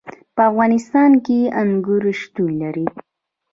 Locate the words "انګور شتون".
1.61-2.49